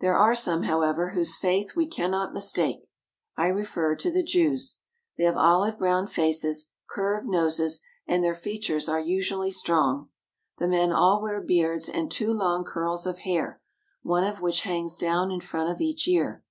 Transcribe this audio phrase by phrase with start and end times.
[0.00, 2.90] There are some, however, whose faith we cannot mis take.
[3.36, 4.80] I refer to the Jews.
[5.16, 10.08] They have olive brown faces, curved noses, and their features are usually strong.
[10.58, 13.60] The men all wear beards and two long curls of hair,
[14.02, 16.42] one of which hangs down in front of each ear.